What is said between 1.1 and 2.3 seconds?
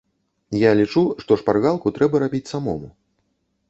што шпаргалку трэба